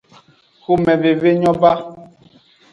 Xomeveve 0.63 1.29
nyo 1.39 1.53
ba. 1.61 1.73